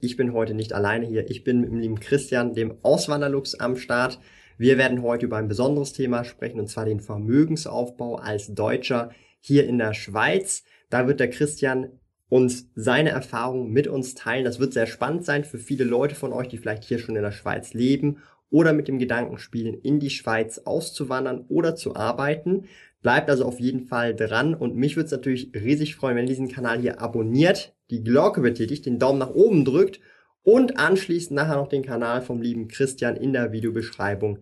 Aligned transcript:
Ich 0.00 0.16
bin 0.16 0.32
heute 0.32 0.54
nicht 0.54 0.72
alleine 0.72 1.06
hier. 1.06 1.28
Ich 1.28 1.42
bin 1.42 1.60
mit 1.60 1.70
dem 1.70 1.80
lieben 1.80 1.98
Christian, 1.98 2.54
dem 2.54 2.76
Auswanderlux, 2.82 3.56
am 3.56 3.76
Start. 3.76 4.20
Wir 4.56 4.78
werden 4.78 5.02
heute 5.02 5.26
über 5.26 5.38
ein 5.38 5.48
besonderes 5.48 5.92
Thema 5.92 6.22
sprechen, 6.22 6.60
und 6.60 6.68
zwar 6.68 6.84
den 6.84 7.00
Vermögensaufbau 7.00 8.14
als 8.14 8.54
Deutscher 8.54 9.10
hier 9.40 9.66
in 9.66 9.76
der 9.76 9.94
Schweiz. 9.94 10.62
Da 10.88 11.08
wird 11.08 11.18
der 11.18 11.30
Christian 11.30 11.98
uns 12.28 12.70
seine 12.76 13.10
Erfahrungen 13.10 13.72
mit 13.72 13.88
uns 13.88 14.14
teilen. 14.14 14.44
Das 14.44 14.60
wird 14.60 14.72
sehr 14.72 14.86
spannend 14.86 15.24
sein 15.24 15.44
für 15.44 15.58
viele 15.58 15.82
Leute 15.82 16.14
von 16.14 16.32
euch, 16.32 16.46
die 16.46 16.58
vielleicht 16.58 16.84
hier 16.84 17.00
schon 17.00 17.16
in 17.16 17.22
der 17.22 17.32
Schweiz 17.32 17.74
leben 17.74 18.18
oder 18.50 18.72
mit 18.72 18.86
dem 18.86 19.00
Gedanken 19.00 19.38
spielen, 19.38 19.74
in 19.74 19.98
die 19.98 20.10
Schweiz 20.10 20.58
auszuwandern 20.58 21.44
oder 21.48 21.74
zu 21.74 21.96
arbeiten. 21.96 22.66
Bleibt 23.02 23.30
also 23.30 23.44
auf 23.44 23.60
jeden 23.60 23.86
Fall 23.86 24.14
dran 24.14 24.54
und 24.54 24.74
mich 24.74 24.96
würde 24.96 25.06
es 25.06 25.12
natürlich 25.12 25.52
riesig 25.54 25.94
freuen, 25.94 26.16
wenn 26.16 26.24
ihr 26.24 26.30
diesen 26.30 26.48
Kanal 26.48 26.80
hier 26.80 27.00
abonniert, 27.00 27.76
die 27.90 28.02
Glocke 28.02 28.40
betätigt, 28.40 28.86
den 28.86 28.98
Daumen 28.98 29.18
nach 29.18 29.30
oben 29.30 29.64
drückt 29.64 30.00
und 30.42 30.78
anschließend 30.78 31.36
nachher 31.36 31.56
noch 31.56 31.68
den 31.68 31.84
Kanal 31.84 32.22
vom 32.22 32.42
lieben 32.42 32.68
Christian 32.68 33.16
in 33.16 33.32
der 33.32 33.52
Videobeschreibung 33.52 34.40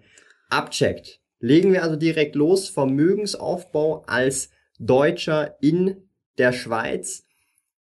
abcheckt. 0.49 1.21
Legen 1.39 1.73
wir 1.73 1.83
also 1.83 1.97
direkt 1.97 2.35
los. 2.35 2.69
Vermögensaufbau 2.69 4.05
als 4.07 4.51
Deutscher 4.79 5.57
in 5.61 6.09
der 6.39 6.53
Schweiz. 6.53 7.25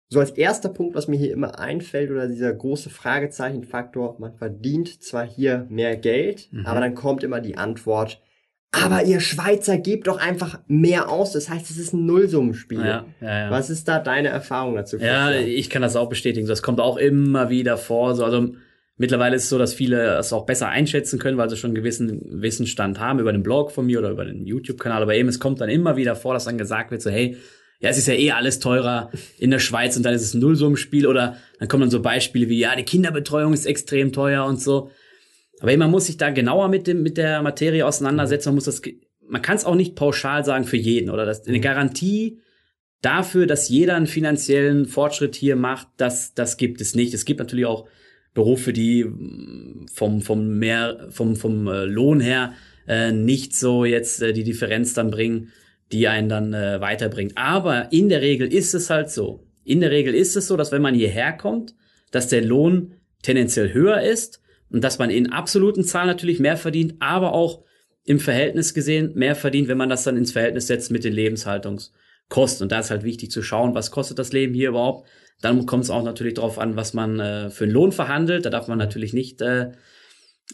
So 0.09 0.21
als 0.21 0.31
erster 0.31 0.69
Punkt, 0.69 0.95
was 0.95 1.09
mir 1.09 1.17
hier 1.17 1.33
immer 1.33 1.59
einfällt, 1.59 2.11
oder 2.11 2.29
dieser 2.29 2.53
große 2.53 2.91
Fragezeichenfaktor, 2.91 4.17
man 4.19 4.35
verdient 4.35 5.03
zwar 5.03 5.27
hier 5.27 5.67
mehr 5.71 5.97
Geld, 5.97 6.49
mhm. 6.53 6.67
aber 6.67 6.81
dann 6.81 6.95
kommt 6.95 7.25
immer 7.25 7.41
die 7.41 7.57
Antwort, 7.57 8.22
aber 8.73 9.05
ihr 9.05 9.21
Schweizer 9.21 9.77
gebt 9.77 10.07
doch 10.07 10.19
einfach 10.19 10.59
mehr 10.67 11.11
aus. 11.11 11.33
Das 11.33 11.51
heißt, 11.51 11.71
es 11.71 11.77
ist 11.77 11.93
ein 11.93 12.07
Nullsummenspiel. 12.07 12.81
Ja, 12.81 13.05
ja, 13.21 13.39
ja. 13.45 13.51
Was 13.51 13.69
ist 13.69 13.87
da 13.87 13.99
deine 13.99 14.29
Erfahrung 14.29 14.77
dazu? 14.77 14.97
Ja, 14.97 15.31
ich 15.31 15.69
kann 15.69 15.83
das 15.83 15.95
auch 15.95 16.09
bestätigen. 16.09 16.47
Das 16.47 16.63
kommt 16.63 16.81
auch 16.81 16.97
immer 16.97 17.51
wieder 17.51 17.77
vor. 17.77 18.15
So, 18.15 18.25
also 18.25 18.55
mittlerweile 18.97 19.37
ist 19.37 19.45
es 19.45 19.49
so, 19.51 19.59
dass 19.59 19.75
viele 19.75 20.17
es 20.17 20.33
auch 20.33 20.47
besser 20.47 20.69
einschätzen 20.69 21.19
können, 21.19 21.37
weil 21.37 21.51
sie 21.51 21.59
schon 21.59 21.69
einen 21.69 21.75
gewissen 21.75 22.23
Wissensstand 22.41 22.99
haben 22.99 23.19
über 23.19 23.33
den 23.33 23.43
Blog 23.43 23.73
von 23.73 23.85
mir 23.85 23.99
oder 23.99 24.11
über 24.11 24.25
den 24.25 24.47
YouTube-Kanal. 24.47 25.03
Aber 25.03 25.15
eben, 25.15 25.29
es 25.29 25.39
kommt 25.39 25.61
dann 25.61 25.69
immer 25.69 25.97
wieder 25.97 26.17
vor, 26.17 26.33
dass 26.33 26.47
dann 26.47 26.57
gesagt 26.57 26.91
wird, 26.91 27.03
so, 27.03 27.11
hey, 27.11 27.37
ja, 27.79 27.91
es 27.91 27.99
ist 27.99 28.09
ja 28.09 28.15
eh 28.15 28.31
alles 28.31 28.59
teurer 28.59 29.11
in 29.39 29.51
der 29.51 29.59
Schweiz 29.59 29.97
und 29.97 30.05
dann 30.05 30.15
ist 30.15 30.23
es 30.23 30.35
ein 30.35 30.41
Nullsummenspiel 30.41 31.07
oder 31.07 31.37
dann 31.59 31.69
kommen 31.69 31.83
dann 31.83 31.91
so 31.91 32.01
Beispiele 32.01 32.49
wie, 32.49 32.61
ja, 32.61 32.75
die 32.75 32.85
Kinderbetreuung 32.85 33.53
ist 33.53 33.67
extrem 33.67 34.13
teuer 34.13 34.47
und 34.47 34.63
so. 34.63 34.91
Aber 35.63 35.77
man 35.77 35.91
muss 35.91 36.07
sich 36.07 36.17
da 36.17 36.31
genauer 36.31 36.69
mit 36.69 36.89
dem 36.89 37.03
mit 37.03 37.17
der 37.17 37.41
Materie 37.41 37.87
auseinandersetzen. 37.87 38.49
Man 38.49 38.57
muss 38.57 38.65
das, 38.65 38.83
man 39.27 39.41
kann 39.43 39.57
es 39.57 39.65
auch 39.65 39.77
nicht 39.77 39.95
pauschal 39.95 40.45
sagen 40.45 40.65
für 40.65 40.77
jeden 40.77 41.09
oder 41.09 41.25
das 41.25 41.47
eine 41.47 41.59
mhm. 41.59 41.63
Garantie 41.63 42.41
dafür, 43.01 43.47
dass 43.47 43.69
jeder 43.69 43.95
einen 43.95 44.09
finanziellen 44.09 44.87
Fortschritt 44.87 45.37
hier 45.37 45.55
macht, 45.55 45.87
das 45.97 46.35
das 46.35 46.57
gibt 46.57 46.81
es 46.81 46.97
nicht. 46.97 47.15
Es 47.15 47.25
gibt 47.25 47.39
natürlich 47.39 47.67
auch 47.67 47.87
Berufe, 48.35 48.73
die 48.73 49.05
mm, 49.05 49.87
vom 49.93 50.21
vom 50.21 50.59
mehr 50.59 51.07
vom 51.11 51.37
vom 51.37 51.69
äh, 51.69 51.85
Lohn 51.85 52.19
her 52.19 52.55
äh, 52.89 53.13
nicht 53.13 53.55
so 53.55 53.85
jetzt 53.85 54.21
äh, 54.21 54.33
die 54.33 54.45
Differenz 54.45 54.95
dann 54.95 55.13
bringen, 55.13 55.53
die 55.93 56.09
einen 56.09 56.29
dann 56.29 56.55
äh, 56.55 56.81
weiterbringt. 56.81 57.35
Aber 57.37 57.93
in 57.93 58.09
der 58.09 58.21
Regel 58.21 58.53
ist 58.53 58.75
es 58.75 58.91
halt 58.91 59.11
so. 59.11 59.47
In 59.63 59.81
der 59.81 59.93
Regel 59.93 60.13
ist 60.13 60.35
es 60.37 60.49
so, 60.49 60.57
dass 60.57 60.73
wenn 60.73 60.83
man 60.83 60.95
hierher 60.95 61.33
kommt, 61.33 61.77
dass 62.11 62.27
der 62.27 62.43
Lohn 62.43 62.95
tendenziell 63.23 63.73
höher 63.73 64.03
ist 64.03 64.42
und 64.73 64.83
dass 64.83 64.99
man 64.99 65.11
in 65.11 65.31
absoluten 65.31 65.85
Zahlen 65.85 66.07
natürlich 66.07 66.41
mehr 66.41 66.57
verdient, 66.57 66.95
aber 67.01 67.33
auch 67.33 67.63
im 68.05 68.19
Verhältnis 68.19 68.75
gesehen 68.75 69.13
mehr 69.15 69.37
verdient, 69.37 69.69
wenn 69.69 69.79
man 69.79 69.89
das 69.89 70.05
dann 70.05 70.17
ins 70.17 70.33
Verhältnis 70.33 70.67
setzt 70.67 70.91
mit 70.91 71.05
den 71.05 71.13
Lebenshaltungskosten. 71.13 72.65
Und 72.65 72.73
da 72.73 72.81
ist 72.81 72.91
halt 72.91 73.05
wichtig 73.05 73.31
zu 73.31 73.43
schauen, 73.43 73.75
was 73.75 73.91
kostet 73.91 74.19
das 74.19 74.33
Leben 74.33 74.55
hier 74.55 74.71
überhaupt. 74.71 75.07
Dann 75.41 75.67
kommt 75.67 75.85
es 75.85 75.91
auch 75.91 76.03
natürlich 76.03 76.35
darauf 76.35 76.59
an, 76.59 76.77
was 76.77 76.95
man 76.95 77.21
äh, 77.21 77.51
für 77.51 77.65
einen 77.65 77.73
Lohn 77.73 77.93
verhandelt. 77.93 78.47
Da 78.47 78.51
darf 78.51 78.69
man 78.69 78.79
natürlich 78.79 79.13
nicht, 79.13 79.41
äh, 79.41 79.73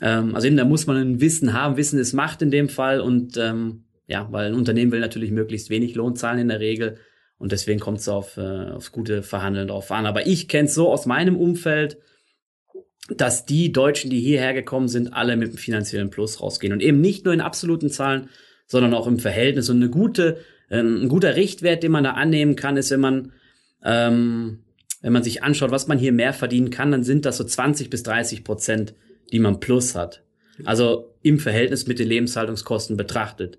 ähm, 0.03 0.35
also 0.35 0.47
eben 0.47 0.57
da 0.57 0.65
muss 0.65 0.87
man 0.87 0.97
ein 0.97 1.21
Wissen 1.21 1.53
haben. 1.53 1.77
Wissen 1.77 1.99
ist 1.99 2.13
Macht 2.13 2.43
in 2.43 2.51
dem 2.51 2.69
Fall. 2.69 3.01
Und 3.01 3.37
ähm, 3.37 3.85
ja, 4.07 4.27
weil 4.31 4.47
ein 4.47 4.55
Unternehmen 4.55 4.93
will 4.93 5.01
natürlich 5.01 5.31
möglichst 5.31 5.71
wenig 5.71 5.95
Lohn 5.95 6.17
zahlen 6.17 6.39
in 6.39 6.49
der 6.49 6.61
Regel. 6.61 6.97
Und 7.39 7.53
deswegen 7.53 7.81
kommt 7.81 7.99
es 7.99 8.09
auf, 8.09 8.37
äh, 8.37 8.71
aufs 8.71 8.93
gute 8.93 9.23
Verhandeln 9.23 9.69
drauf 9.69 9.91
an. 9.93 10.07
Aber 10.07 10.27
ich 10.27 10.49
kenne 10.49 10.67
es 10.67 10.75
so 10.75 10.91
aus 10.91 11.07
meinem 11.07 11.37
Umfeld, 11.37 11.99
dass 13.09 13.47
die 13.47 13.73
Deutschen, 13.73 14.11
die 14.11 14.21
hierher 14.21 14.53
gekommen 14.53 14.89
sind, 14.89 15.15
alle 15.15 15.37
mit 15.37 15.49
einem 15.49 15.59
finanziellen 15.59 16.11
Plus 16.11 16.41
rausgehen. 16.41 16.73
Und 16.73 16.83
eben 16.83 17.01
nicht 17.01 17.25
nur 17.25 17.35
in 17.35 17.41
absoluten 17.41 17.91
Zahlen, 17.91 18.29
sondern 18.67 18.95
auch 18.95 19.07
im 19.07 19.19
Verhältnis. 19.19 19.71
Und 19.71 19.77
eine 19.77 19.91
gute, 19.91 20.39
äh, 20.69 20.81
ein 20.81 21.09
guter 21.09 21.37
Richtwert, 21.37 21.83
den 21.83 21.93
man 21.93 22.05
da 22.05 22.13
annehmen 22.13 22.55
kann, 22.55 22.77
ist, 22.77 22.91
wenn 22.91 23.01
man, 23.01 23.33
ähm, 23.83 24.61
wenn 25.01 25.13
man 25.13 25.23
sich 25.23 25.43
anschaut, 25.43 25.71
was 25.71 25.89
man 25.89 25.99
hier 25.99 26.13
mehr 26.13 26.33
verdienen 26.33 26.71
kann, 26.71 26.93
dann 26.93 27.05
sind 27.05 27.25
das 27.25 27.39
so 27.39 27.45
20 27.45 27.89
bis 27.89 28.03
30 28.03 28.45
Prozent, 28.45 28.95
die 29.33 29.39
man 29.39 29.61
plus 29.61 29.95
hat. 29.95 30.23
Also 30.65 31.15
im 31.23 31.39
Verhältnis 31.39 31.87
mit 31.87 31.99
den 31.99 32.09
Lebenshaltungskosten 32.09 32.97
betrachtet. 32.97 33.59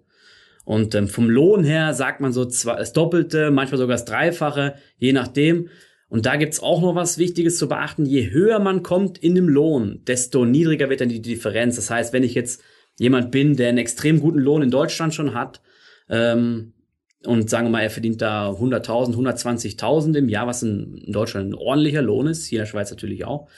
Und 0.66 0.94
ähm, 0.94 1.08
vom 1.08 1.30
Lohn 1.30 1.64
her 1.64 1.94
sagt 1.94 2.22
man 2.22 2.34
so 2.34 2.46
zwei, 2.46 2.76
das 2.76 2.94
Doppelte, 2.94 3.50
manchmal 3.50 3.80
sogar 3.80 3.96
das 3.96 4.06
Dreifache, 4.06 4.76
je 4.98 5.14
nachdem. 5.14 5.70
Und 6.10 6.26
da 6.26 6.36
gibt's 6.36 6.60
auch 6.60 6.82
noch 6.82 6.96
was 6.96 7.20
Wichtiges 7.20 7.58
zu 7.58 7.70
beachten. 7.70 8.06
Je 8.06 8.32
höher 8.32 8.60
man 8.60 8.82
kommt 8.84 9.20
in 9.20 9.36
dem 9.36 9.48
Lohn, 9.48 10.02
desto 10.06 10.44
niedriger 10.44 10.90
wird 10.90 11.02
dann 11.02 11.10
die 11.10 11.22
Differenz. 11.22 11.76
Das 11.76 11.92
heißt, 11.92 12.14
wenn 12.14 12.24
ich 12.24 12.34
jetzt 12.34 12.62
jemand 12.98 13.32
bin, 13.32 13.56
der 13.56 13.70
einen 13.70 13.78
extrem 13.78 14.20
guten 14.20 14.40
Lohn 14.40 14.64
in 14.64 14.72
Deutschland 14.72 15.14
schon 15.14 15.36
hat, 15.36 15.62
ähm, 16.10 16.74
und 17.26 17.50
sagen 17.50 17.68
wir 17.68 17.72
mal, 17.72 17.82
er 17.82 17.90
verdient 17.90 18.22
da 18.22 18.50
100.000, 18.50 19.14
120.000 19.16 20.18
im 20.18 20.30
Jahr, 20.30 20.48
was 20.48 20.64
in, 20.64 20.98
in, 21.06 21.12
Deutschland 21.12 21.52
ein 21.52 21.54
ordentlicher 21.54 22.02
Lohn 22.02 22.28
ist, 22.28 22.46
hier 22.46 22.60
in 22.60 22.62
der 22.64 22.70
Schweiz 22.70 22.90
natürlich 22.90 23.26
auch, 23.26 23.50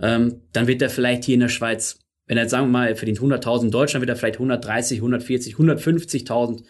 ähm, 0.00 0.42
dann 0.52 0.68
wird 0.68 0.80
er 0.82 0.88
vielleicht 0.88 1.24
hier 1.24 1.34
in 1.34 1.40
der 1.40 1.48
Schweiz, 1.48 1.98
wenn 2.26 2.36
er 2.36 2.44
jetzt 2.44 2.52
sagen 2.52 2.66
wir 2.66 2.70
mal, 2.70 2.88
er 2.88 2.96
verdient 2.96 3.18
100.000 3.18 3.64
in 3.64 3.70
Deutschland, 3.72 4.02
wird 4.02 4.10
er 4.10 4.16
vielleicht 4.16 4.36
130, 4.36 4.98
140, 4.98 5.56
150.000 5.56 6.62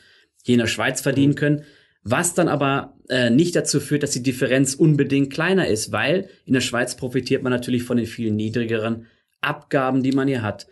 hier 0.43 0.55
in 0.55 0.61
der 0.61 0.67
Schweiz 0.67 1.03
verdienen 1.03 1.35
können 1.35 1.65
was 2.03 2.35
dann 2.35 2.49
aber 2.49 2.95
äh, 3.09 3.31
nicht 3.31 3.57
dazu 3.57 3.81
führt, 3.81 4.03
dass 4.03 4.13
die 4.13 4.23
Differenz 4.23 4.75
unbedingt 4.75 5.33
kleiner 5.33 5.67
ist, 5.67 5.93
weil 5.93 6.29
in 6.47 6.55
der 6.55 6.61
Schweiz 6.61 6.97
profitiert 6.97 7.43
man 7.43 7.53
natürlich 7.53 7.83
von 7.83 7.97
den 7.97 8.07
vielen 8.07 8.37
niedrigeren 8.37 9.07
Abgaben, 9.41 10.03
die 10.03 10.13
man 10.13 10.29
hier 10.29 10.43
hat. 10.43 10.67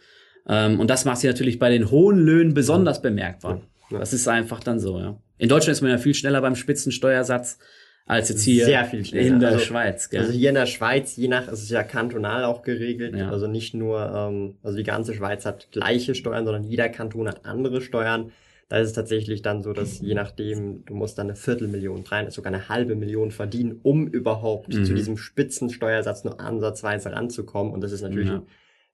Ähm, 0.49 0.81
und 0.81 0.89
das 0.89 1.05
macht 1.05 1.19
sich 1.19 1.29
natürlich 1.29 1.59
bei 1.59 1.71
den 1.71 1.91
hohen 1.91 2.19
Löhnen 2.19 2.55
besonders 2.55 3.03
bemerkbar. 3.03 3.63
Das 3.91 4.13
ist 4.13 4.27
einfach 4.29 4.61
dann 4.61 4.81
so, 4.81 4.99
ja. 4.99 5.21
In 5.39 5.49
Deutschland 5.49 5.77
ist 5.77 5.83
man 5.83 5.91
ja 5.91 5.99
viel 5.99 6.15
schneller 6.15 6.41
beim 6.41 6.57
Spitzensteuersatz 6.57 7.59
als 8.07 8.29
jetzt 8.29 8.45
hier 8.45 8.65
Sehr 8.65 8.85
viel 8.85 9.05
schneller. 9.05 9.27
in 9.27 9.41
der 9.41 9.51
also, 9.51 9.65
Schweiz. 9.65 10.09
Gell? 10.09 10.21
Also 10.21 10.33
hier 10.33 10.51
in 10.51 10.55
der 10.55 10.67
Schweiz, 10.67 11.17
je 11.17 11.27
nach, 11.27 11.49
es 11.49 11.63
ist 11.63 11.71
ja 11.71 11.83
kantonal 11.83 12.45
auch 12.45 12.63
geregelt, 12.63 13.17
ja. 13.17 13.31
also 13.31 13.49
nicht 13.49 13.75
nur, 13.75 14.01
ähm, 14.01 14.55
also 14.63 14.77
die 14.79 14.85
ganze 14.85 15.13
Schweiz 15.13 15.45
hat 15.45 15.73
gleiche 15.73 16.15
Steuern, 16.15 16.45
sondern 16.45 16.63
jeder 16.63 16.89
Kanton 16.89 17.27
hat 17.29 17.45
andere 17.45 17.81
Steuern. 17.81 18.31
Da 18.69 18.79
ist 18.79 18.89
es 18.89 18.93
tatsächlich 18.95 19.43
dann 19.43 19.63
so, 19.63 19.73
dass 19.73 20.01
je 20.01 20.15
nachdem, 20.15 20.85
du 20.87 20.95
musst 20.95 21.19
dann 21.19 21.29
eine 21.29 21.37
Viertelmillion, 21.37 22.03
drei, 22.03 22.29
sogar 22.31 22.53
eine 22.53 22.69
halbe 22.69 22.97
Million 22.97 23.31
verdienen, 23.31 23.79
um 23.83 24.09
überhaupt 24.09 24.75
mhm. 24.75 24.85
zu 24.85 24.95
diesem 24.95 25.17
Spitzensteuersatz 25.17 26.25
nur 26.25 26.41
ansatzweise 26.41 27.13
ranzukommen. 27.13 27.73
Und 27.73 27.81
das 27.83 27.93
ist 27.93 28.03
natürlich 28.03 28.29
ja. 28.29 28.39
ein 28.39 28.47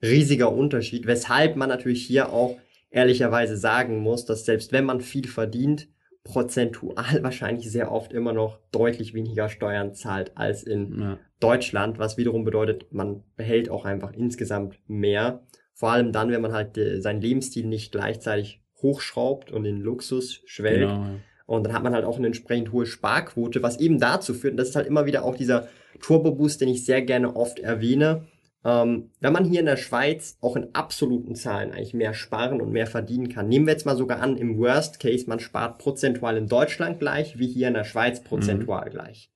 riesiger 0.03 0.53
Unterschied, 0.53 1.07
weshalb 1.07 1.57
man 1.57 1.71
natürlich 1.71 2.05
hier 2.05 2.31
auch 2.33 2.59
ehrlicherweise 2.91 3.57
sagen 3.57 3.99
muss, 3.99 4.27
dass 4.27 4.45
selbst 4.45 4.73
wenn 4.73 4.85
man 4.85 5.01
viel 5.01 5.27
verdient, 5.27 5.89
prozentual 6.25 7.23
wahrscheinlich 7.23 7.71
sehr 7.71 7.91
oft 7.91 8.13
immer 8.13 8.33
noch 8.33 8.59
deutlich 8.71 9.15
weniger 9.15 9.49
Steuern 9.49 9.95
zahlt 9.95 10.37
als 10.37 10.63
in 10.63 11.01
ja. 11.01 11.19
Deutschland, 11.41 11.99
was 11.99 12.17
wiederum 12.17 12.45
bedeutet, 12.45 12.93
man 12.93 13.23
behält 13.37 13.71
auch 13.71 13.85
einfach 13.85 14.13
insgesamt 14.13 14.79
mehr. 14.87 15.43
Vor 15.75 15.91
allem 15.91 16.13
dann, 16.13 16.31
wenn 16.31 16.43
man 16.43 16.53
halt 16.53 16.77
äh, 16.77 17.01
seinen 17.01 17.21
Lebensstil 17.21 17.67
nicht 17.67 17.91
gleichzeitig 17.91 18.62
hochschraubt 18.83 19.51
und 19.53 19.65
in 19.65 19.81
Luxus 19.81 20.41
schwelgt. 20.47 20.81
Genau, 20.81 21.03
ja. 21.05 21.15
Und 21.47 21.65
dann 21.65 21.73
hat 21.73 21.83
man 21.83 21.95
halt 21.95 22.05
auch 22.05 22.19
eine 22.19 22.29
entsprechend 22.29 22.73
hohe 22.73 22.87
Sparquote, 22.87 23.63
was 23.63 23.79
eben 23.79 23.99
dazu 23.99 24.33
führt, 24.33 24.53
und 24.53 24.57
das 24.57 24.71
ist 24.71 24.77
halt 24.77 24.87
immer 24.87 25.07
wieder 25.07 25.25
auch 25.25 25.37
dieser 25.37 25.69
Turbo-Boost, 26.01 26.61
den 26.61 26.69
ich 26.69 26.85
sehr 26.85 27.03
gerne 27.03 27.37
oft 27.37 27.59
erwähne. 27.59 28.27
Ähm, 28.65 29.11
wenn 29.21 29.33
man 29.33 29.45
hier 29.45 29.61
in 29.61 29.67
der 29.67 29.77
Schweiz 29.77 30.39
auch 30.41 30.55
in 30.57 30.75
absoluten 30.75 31.35
Zahlen 31.35 31.73
eigentlich 31.73 31.95
mehr 31.95 32.15
sparen 32.15 32.61
und 32.61 32.71
mehr 32.71 32.87
verdienen 32.87 33.29
kann, 33.29 33.49
nehmen 33.49 33.67
wir 33.67 33.73
jetzt 33.73 33.87
mal 33.87 33.97
sogar 33.97 34.21
an, 34.21 34.37
im 34.37 34.57
Worst 34.59 35.01
Case, 35.01 35.29
man 35.29 35.41
spart 35.41 35.79
prozentual 35.79 36.37
in 36.37 36.47
Deutschland 36.47 37.01
gleich, 37.01 37.39
wie 37.39 37.49
hier 37.49 37.69
in 37.69 37.75
der 37.75 37.85
Schweiz 37.85 38.23
prozentual 38.23 38.87
mhm. 38.87 38.91
gleich. 38.91 39.31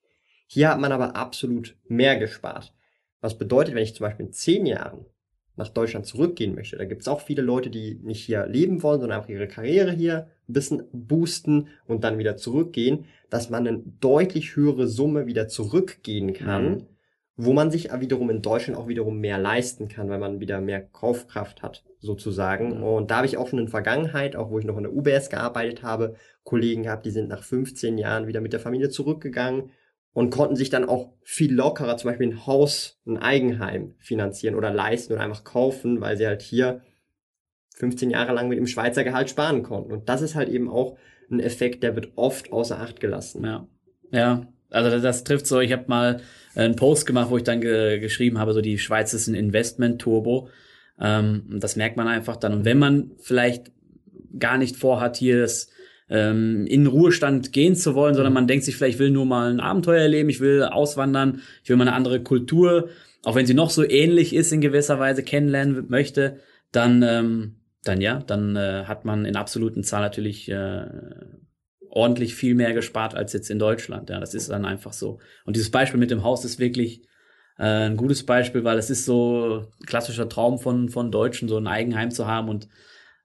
Hier 0.47 0.71
hat 0.71 0.79
man 0.79 0.93
aber 0.93 1.17
absolut 1.17 1.77
mehr 1.89 2.17
gespart. 2.17 2.73
Was 3.21 3.37
bedeutet, 3.37 3.75
wenn 3.75 3.83
ich 3.83 3.97
zum 3.97 4.07
Beispiel 4.07 4.27
in 4.27 4.33
zehn 4.33 4.65
Jahren 4.65 5.07
nach 5.57 5.69
Deutschland 5.69 6.07
zurückgehen 6.07 6.55
möchte, 6.55 6.77
da 6.77 6.85
gibt 6.85 7.03
es 7.03 7.09
auch 7.09 7.21
viele 7.21 7.43
Leute, 7.43 7.71
die 7.71 7.99
nicht 8.03 8.25
hier 8.25 8.47
leben 8.47 8.83
wollen, 8.83 9.01
sondern 9.01 9.21
auch 9.23 9.29
ihre 9.29 9.49
Karriere 9.49 9.91
hier 9.91 10.29
ein 10.49 10.53
bisschen 10.53 10.85
boosten 10.93 11.69
und 11.87 12.05
dann 12.05 12.19
wieder 12.19 12.37
zurückgehen, 12.37 13.07
dass 13.31 13.51
man 13.51 13.67
eine 13.67 13.83
deutlich 14.01 14.57
höhere 14.57 14.87
Summe 14.87 15.27
wieder 15.27 15.49
zurückgehen 15.49 16.35
kann, 16.35 16.69
mhm. 16.69 16.87
wo 17.37 17.53
man 17.53 17.71
sich 17.71 17.91
wiederum 18.01 18.31
in 18.31 18.43
Deutschland 18.43 18.79
auch 18.79 18.89
wiederum 18.89 19.19
mehr 19.19 19.39
leisten 19.39 19.89
kann, 19.89 20.09
weil 20.09 20.19
man 20.19 20.41
wieder 20.41 20.61
mehr 20.61 20.83
Kaufkraft 20.83 21.63
hat, 21.63 21.85
sozusagen. 22.01 22.79
Mhm. 22.79 22.83
Und 22.83 23.11
da 23.11 23.17
habe 23.17 23.27
ich 23.27 23.39
auch 23.39 23.49
schon 23.49 23.59
in 23.59 23.67
der 23.67 23.71
Vergangenheit, 23.73 24.37
auch 24.37 24.51
wo 24.51 24.59
ich 24.59 24.67
noch 24.67 24.77
in 24.77 24.85
der 24.85 24.95
UBS 24.95 25.31
gearbeitet 25.31 25.83
habe, 25.83 26.15
Kollegen 26.45 26.85
gehabt, 26.85 27.07
die 27.07 27.11
sind 27.11 27.29
nach 27.29 27.43
15 27.43 27.99
Jahren 27.99 28.27
wieder 28.29 28.41
mit 28.41 28.53
der 28.53 28.61
Familie 28.61 28.91
zurückgegangen 28.91 29.71
und 30.17 30.31
konnten 30.31 30.57
sich 30.57 30.71
dann 30.71 30.89
auch 30.89 31.13
viel 31.23 31.53
lockerer 31.53 31.99
zum 31.99 32.09
Beispiel 32.09 32.29
ein 32.29 32.47
Haus, 32.47 32.99
ein 33.07 33.19
Eigenheim 33.19 33.97
finanzieren 33.99 34.55
oder 34.55 34.73
leisten 34.73 35.13
oder 35.13 35.21
einfach 35.21 35.45
kaufen, 35.45 36.01
weil 36.01 36.17
sie 36.17 36.27
halt 36.27 36.41
hier 36.41 36.81
15 37.75 38.09
Jahre 38.09 38.33
lang 38.33 38.49
mit 38.49 38.57
dem 38.57 38.67
Schweizer 38.67 39.05
Gehalt 39.05 39.29
sparen 39.29 39.63
konnten. 39.63 39.93
Und 39.93 40.09
das 40.09 40.23
ist 40.23 40.35
halt 40.35 40.49
eben 40.49 40.71
auch 40.71 40.97
ein 41.31 41.39
Effekt, 41.39 41.83
der 41.83 41.97
wird 41.97 42.13
oft 42.17 42.51
außer 42.51 42.81
Acht 42.81 42.99
gelassen. 42.99 43.45
Ja, 43.45 43.69
ja. 44.11 44.47
Also 44.71 44.89
das, 44.89 45.03
das 45.03 45.25
trifft 45.25 45.47
so. 45.47 45.61
Ich 45.61 45.73
habe 45.73 45.85
mal 45.89 46.23
einen 46.55 46.77
Post 46.77 47.05
gemacht, 47.05 47.29
wo 47.29 47.37
ich 47.37 47.45
dann 47.45 47.61
ge 47.61 47.99
geschrieben 47.99 48.39
habe, 48.39 48.55
so 48.55 48.63
die 48.63 48.79
Schweiz 48.79 49.13
ist 49.13 49.27
ein 49.27 49.35
Investment-Turbo. 49.35 50.49
Ähm, 50.99 51.59
das 51.61 51.77
merkt 51.77 51.99
man 51.99 52.09
einfach 52.09 52.37
dann. 52.37 52.55
Und 52.55 52.65
wenn 52.65 52.79
man 52.79 53.11
vielleicht 53.19 53.71
gar 54.39 54.57
nicht 54.57 54.77
vorhat, 54.77 55.19
hier 55.19 55.43
das 55.43 55.69
ähm, 56.09 56.67
in 56.67 56.87
Ruhestand 56.87 57.53
gehen 57.53 57.75
zu 57.75 57.95
wollen, 57.95 58.15
sondern 58.15 58.33
mhm. 58.33 58.37
man 58.37 58.47
denkt 58.47 58.65
sich 58.65 58.77
vielleicht, 58.77 58.95
ich 58.95 59.01
will 59.01 59.11
nur 59.11 59.27
mal 59.27 59.51
ein 59.51 59.61
Abenteuer 59.61 60.03
erleben, 60.03 60.29
ich 60.29 60.41
will 60.41 60.63
auswandern, 60.63 61.41
ich 61.63 61.69
will 61.69 61.77
mal 61.77 61.89
eine 61.89 61.97
andere 61.97 62.23
Kultur, 62.23 62.89
auch 63.25 63.35
wenn 63.35 63.47
sie 63.47 63.55
noch 63.55 63.71
so 63.71 63.83
ähnlich 63.83 64.35
ist 64.35 64.53
in 64.53 64.61
gewisser 64.61 64.99
Weise 64.99 65.23
kennenlernen 65.23 65.87
möchte, 65.89 66.39
dann, 66.71 67.03
ähm, 67.03 67.57
dann 67.83 68.01
ja, 68.01 68.21
dann 68.21 68.55
äh, 68.57 68.85
hat 68.85 69.05
man 69.05 69.25
in 69.25 69.37
absoluten 69.37 69.83
Zahl 69.83 70.03
natürlich 70.03 70.49
äh, 70.49 70.87
ordentlich 71.91 72.35
viel 72.35 72.55
mehr 72.55 72.73
gespart 72.73 73.15
als 73.15 73.33
jetzt 73.33 73.51
in 73.51 73.59
Deutschland. 73.59 74.11
Ja, 74.11 74.21
das 74.21 74.35
ist 74.35 74.51
dann 74.51 74.65
einfach 74.65 74.93
so. 74.93 75.19
Und 75.45 75.57
dieses 75.57 75.71
Beispiel 75.71 75.99
mit 75.99 76.11
dem 76.11 76.23
Haus 76.23 76.45
ist 76.45 76.59
wirklich 76.59 77.03
äh, 77.59 77.87
ein 77.87 77.97
gutes 77.97 78.25
Beispiel, 78.25 78.65
weil 78.65 78.79
es 78.79 78.91
ist 78.91 79.07
so 79.07 79.67
ein 79.81 79.87
klassischer 79.87 80.29
Traum 80.29 80.59
von, 80.59 80.89
von 80.89 81.11
Deutschen, 81.11 81.49
so 81.49 81.57
ein 81.57 81.67
Eigenheim 81.67 82.11
zu 82.11 82.27
haben 82.27 82.49
und 82.49 82.69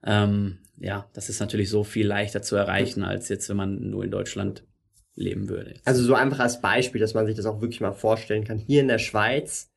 ähm, 0.04 0.60
ja, 0.82 1.08
das 1.14 1.30
ist 1.30 1.40
natürlich 1.40 1.70
so 1.70 1.84
viel 1.84 2.08
leichter 2.08 2.42
zu 2.42 2.56
erreichen, 2.56 3.04
als 3.04 3.30
jetzt, 3.30 3.48
wenn 3.50 3.58
man 3.58 3.90
nur 3.90 4.04
in 4.04 4.12
Deutschland 4.12 4.64
leben 5.16 5.50
würde. 5.50 5.76
Also 5.86 6.04
so 6.04 6.16
einfach 6.16 6.40
als 6.40 6.62
Beispiel, 6.62 7.02
dass 7.02 7.14
man 7.14 7.26
sich 7.26 7.36
das 7.36 7.46
auch 7.46 7.62
wirklich 7.62 7.82
mal 7.82 7.92
vorstellen 7.92 8.44
kann. 8.44 8.58
Hier 8.58 8.82
in 8.82 8.88
der 8.88 8.98
Schweiz 8.98 9.70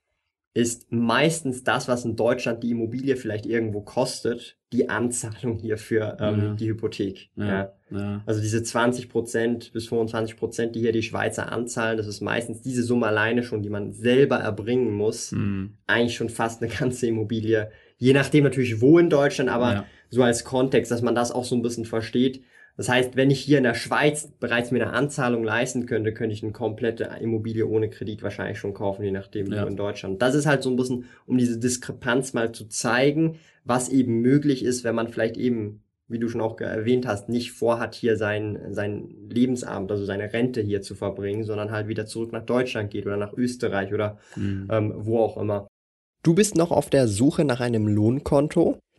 ist 0.54 0.92
meistens 0.92 1.64
das, 1.64 1.88
was 1.88 2.04
in 2.04 2.14
Deutschland 2.14 2.62
die 2.62 2.70
Immobilie 2.70 3.16
vielleicht 3.16 3.44
irgendwo 3.44 3.80
kostet, 3.80 4.56
die 4.72 4.88
Anzahlung 4.88 5.58
hier 5.58 5.78
für 5.78 6.16
ähm, 6.20 6.40
ja. 6.40 6.54
die 6.54 6.68
Hypothek. 6.68 7.30
Ja, 7.34 7.46
ja. 7.46 7.74
ja, 7.90 8.22
Also 8.24 8.40
diese 8.40 8.62
20 8.62 9.08
Prozent 9.08 9.72
bis 9.72 9.88
25 9.88 10.36
Prozent, 10.36 10.76
die 10.76 10.80
hier 10.80 10.92
die 10.92 11.02
Schweizer 11.02 11.50
anzahlen, 11.50 11.96
das 11.96 12.06
ist 12.06 12.20
meistens 12.20 12.62
diese 12.62 12.84
Summe 12.84 13.08
alleine 13.08 13.42
schon, 13.42 13.62
die 13.62 13.68
man 13.68 13.92
selber 13.92 14.36
erbringen 14.36 14.94
muss. 14.94 15.32
Mhm. 15.32 15.76
Eigentlich 15.88 16.16
schon 16.16 16.28
fast 16.28 16.62
eine 16.62 16.72
ganze 16.72 17.08
Immobilie. 17.08 17.70
Je 17.96 18.12
nachdem 18.12 18.44
natürlich 18.44 18.80
wo 18.80 19.00
in 19.00 19.10
Deutschland, 19.10 19.50
aber 19.50 19.86
so 20.14 20.22
als 20.22 20.44
Kontext, 20.44 20.90
dass 20.90 21.02
man 21.02 21.14
das 21.14 21.32
auch 21.32 21.44
so 21.44 21.56
ein 21.56 21.62
bisschen 21.62 21.84
versteht. 21.84 22.42
Das 22.76 22.88
heißt, 22.88 23.14
wenn 23.14 23.30
ich 23.30 23.40
hier 23.40 23.58
in 23.58 23.64
der 23.64 23.74
Schweiz 23.74 24.32
bereits 24.40 24.70
mir 24.70 24.82
eine 24.82 24.92
Anzahlung 24.92 25.44
leisten 25.44 25.86
könnte, 25.86 26.12
könnte 26.12 26.34
ich 26.34 26.42
eine 26.42 26.52
komplette 26.52 27.04
Immobilie 27.20 27.66
ohne 27.66 27.88
Kredit 27.88 28.22
wahrscheinlich 28.22 28.58
schon 28.58 28.74
kaufen, 28.74 29.04
je 29.04 29.12
nachdem 29.12 29.52
ja. 29.52 29.62
wo 29.62 29.66
in 29.66 29.76
Deutschland. 29.76 30.20
Das 30.22 30.34
ist 30.34 30.46
halt 30.46 30.62
so 30.62 30.70
ein 30.70 30.76
bisschen, 30.76 31.04
um 31.26 31.38
diese 31.38 31.58
Diskrepanz 31.58 32.32
mal 32.32 32.52
zu 32.52 32.66
zeigen, 32.66 33.38
was 33.64 33.88
eben 33.88 34.20
möglich 34.20 34.64
ist, 34.64 34.82
wenn 34.82 34.94
man 34.94 35.08
vielleicht 35.08 35.36
eben, 35.36 35.82
wie 36.08 36.18
du 36.18 36.28
schon 36.28 36.40
auch 36.40 36.60
erwähnt 36.60 37.06
hast, 37.06 37.28
nicht 37.28 37.52
vorhat, 37.52 37.94
hier 37.94 38.16
sein, 38.16 38.58
sein 38.70 39.08
Lebensabend, 39.28 39.90
also 39.92 40.04
seine 40.04 40.32
Rente 40.32 40.60
hier 40.60 40.82
zu 40.82 40.96
verbringen, 40.96 41.44
sondern 41.44 41.70
halt 41.70 41.86
wieder 41.86 42.06
zurück 42.06 42.32
nach 42.32 42.44
Deutschland 42.44 42.90
geht 42.90 43.06
oder 43.06 43.16
nach 43.16 43.32
Österreich 43.34 43.94
oder 43.94 44.18
mhm. 44.34 44.68
ähm, 44.70 44.92
wo 44.96 45.20
auch 45.20 45.36
immer. 45.36 45.68
Du 46.24 46.34
bist 46.34 46.56
noch 46.56 46.72
auf 46.72 46.90
der 46.90 47.06
Suche 47.06 47.44
nach 47.44 47.60
einem 47.60 47.86
Lohnkonto? 47.86 48.78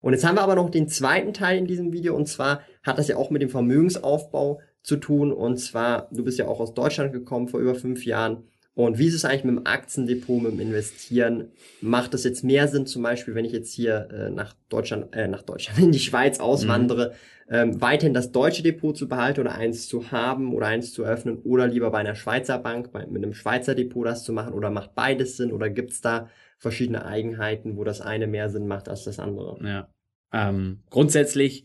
Und 0.00 0.12
jetzt 0.12 0.24
haben 0.24 0.36
wir 0.36 0.42
aber 0.42 0.54
noch 0.54 0.70
den 0.70 0.88
zweiten 0.88 1.32
Teil 1.32 1.58
in 1.58 1.66
diesem 1.66 1.92
Video 1.92 2.14
und 2.14 2.26
zwar 2.26 2.62
hat 2.82 2.98
das 2.98 3.08
ja 3.08 3.16
auch 3.16 3.30
mit 3.30 3.42
dem 3.42 3.50
Vermögensaufbau 3.50 4.60
zu 4.82 4.96
tun 4.96 5.32
und 5.32 5.58
zwar, 5.58 6.08
du 6.12 6.24
bist 6.24 6.38
ja 6.38 6.46
auch 6.46 6.60
aus 6.60 6.74
Deutschland 6.74 7.12
gekommen 7.12 7.48
vor 7.48 7.60
über 7.60 7.74
fünf 7.74 8.06
Jahren 8.06 8.44
und 8.78 8.96
wie 8.96 9.08
ist 9.08 9.14
es 9.14 9.24
eigentlich 9.24 9.42
mit 9.42 9.56
dem 9.56 9.66
Aktiendepot, 9.66 10.40
mit 10.40 10.52
dem 10.52 10.60
Investieren? 10.60 11.48
Macht 11.80 12.14
es 12.14 12.22
jetzt 12.22 12.44
mehr 12.44 12.68
Sinn, 12.68 12.86
zum 12.86 13.02
Beispiel, 13.02 13.34
wenn 13.34 13.44
ich 13.44 13.50
jetzt 13.50 13.72
hier 13.72 14.08
äh, 14.12 14.30
nach 14.30 14.54
Deutschland, 14.68 15.16
äh, 15.16 15.26
nach 15.26 15.42
Deutschland, 15.42 15.78
in 15.82 15.90
die 15.90 15.98
Schweiz 15.98 16.38
auswandere, 16.38 17.12
mhm. 17.48 17.54
ähm, 17.54 17.80
weiterhin 17.80 18.14
das 18.14 18.30
deutsche 18.30 18.62
Depot 18.62 18.96
zu 18.96 19.08
behalten 19.08 19.40
oder 19.40 19.56
eins 19.56 19.88
zu 19.88 20.12
haben 20.12 20.54
oder 20.54 20.66
eins 20.66 20.92
zu 20.92 21.02
öffnen 21.02 21.38
oder 21.42 21.66
lieber 21.66 21.90
bei 21.90 21.98
einer 21.98 22.14
Schweizer 22.14 22.56
Bank, 22.58 22.92
bei, 22.92 23.04
mit 23.04 23.24
einem 23.24 23.34
Schweizer 23.34 23.74
Depot 23.74 24.06
das 24.06 24.22
zu 24.22 24.32
machen 24.32 24.54
oder 24.54 24.70
macht 24.70 24.94
beides 24.94 25.36
Sinn 25.36 25.50
oder 25.50 25.70
gibt's 25.70 26.00
da 26.00 26.30
verschiedene 26.58 27.04
Eigenheiten, 27.04 27.76
wo 27.76 27.84
das 27.84 28.00
eine 28.00 28.26
mehr 28.26 28.50
Sinn 28.50 28.66
macht 28.66 28.88
als 28.88 29.04
das 29.04 29.18
andere. 29.18 29.58
Ja. 29.64 29.88
Ähm, 30.32 30.82
grundsätzlich 30.90 31.64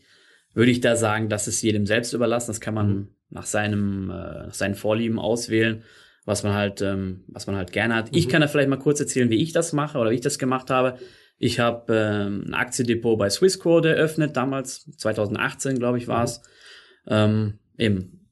würde 0.54 0.70
ich 0.70 0.80
da 0.80 0.96
sagen, 0.96 1.28
dass 1.28 1.46
es 1.46 1.60
jedem 1.60 1.86
selbst 1.86 2.12
überlassen. 2.12 2.50
Das 2.50 2.60
kann 2.60 2.74
man 2.74 2.88
mhm. 2.88 3.08
nach 3.28 3.46
seinem, 3.46 4.10
äh, 4.10 4.46
nach 4.46 4.54
seinen 4.54 4.76
Vorlieben 4.76 5.18
auswählen, 5.18 5.82
was 6.24 6.44
man 6.44 6.54
halt, 6.54 6.80
ähm, 6.80 7.24
was 7.26 7.46
man 7.46 7.56
halt 7.56 7.72
gerne 7.72 7.96
hat. 7.96 8.12
Mhm. 8.12 8.18
Ich 8.18 8.28
kann 8.28 8.40
da 8.40 8.48
vielleicht 8.48 8.70
mal 8.70 8.78
kurz 8.78 9.00
erzählen, 9.00 9.30
wie 9.30 9.42
ich 9.42 9.52
das 9.52 9.72
mache 9.72 9.98
oder 9.98 10.10
wie 10.10 10.14
ich 10.14 10.20
das 10.20 10.38
gemacht 10.38 10.70
habe. 10.70 10.96
Ich 11.36 11.58
habe 11.58 11.92
ähm, 11.92 12.44
ein 12.46 12.54
Aktiendepot 12.54 13.18
bei 13.18 13.28
Swissquote 13.28 13.96
eröffnet, 13.96 14.36
damals 14.36 14.88
2018, 14.96 15.78
glaube 15.78 15.98
ich, 15.98 16.06
war 16.06 16.22
es. 16.22 16.40
Mhm. 17.04 17.10
Ähm, 17.10 17.58
eben, 17.76 18.30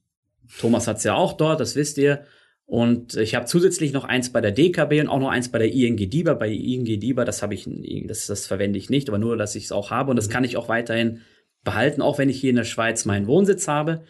Thomas 0.59 0.87
hat's 0.87 1.03
ja 1.03 1.13
auch 1.13 1.33
dort, 1.33 1.59
das 1.59 1.75
wisst 1.75 1.97
ihr. 1.97 2.25
Und 2.73 3.17
ich 3.17 3.35
habe 3.35 3.45
zusätzlich 3.45 3.93
noch 3.93 4.03
eins 4.03 4.31
bei 4.31 4.41
der 4.41 4.49
DKB 4.49 5.01
und 5.01 5.07
auch 5.07 5.19
noch 5.19 5.29
eins 5.29 5.49
bei 5.49 5.59
der 5.59 5.71
ING 5.71 5.95
DIBA. 5.95 6.33
Bei 6.33 6.49
ING 6.49 6.85
DIBA, 6.85 7.23
das 7.23 7.43
habe 7.43 7.53
ich, 7.53 7.69
das, 8.07 8.25
das 8.25 8.47
verwende 8.47 8.79
ich 8.79 8.89
nicht, 8.89 9.09
aber 9.09 9.19
nur, 9.19 9.37
dass 9.37 9.53
ich 9.53 9.65
es 9.65 9.71
auch 9.71 9.91
habe. 9.91 10.09
Und 10.09 10.15
das 10.15 10.27
mhm. 10.27 10.31
kann 10.31 10.43
ich 10.43 10.57
auch 10.57 10.69
weiterhin 10.69 11.21
behalten, 11.63 12.01
auch 12.01 12.17
wenn 12.17 12.29
ich 12.29 12.41
hier 12.41 12.49
in 12.49 12.55
der 12.55 12.63
Schweiz 12.63 13.05
meinen 13.05 13.27
Wohnsitz 13.27 13.67
habe. 13.67 14.05